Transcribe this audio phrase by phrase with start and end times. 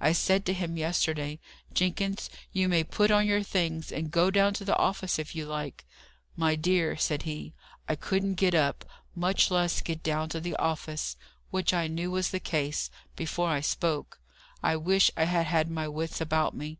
[0.00, 1.40] I said to him yesterday,
[1.72, 5.46] 'Jenkins, you may put on your things, and go down to the office if you
[5.46, 5.84] like.'
[6.36, 7.54] 'My dear,' said he,
[7.88, 8.84] 'I couldn't get up,
[9.16, 11.16] much less get down to the office;'
[11.50, 14.20] which I knew was the case, before I spoke.
[14.62, 16.78] I wish I had had my wits about me!"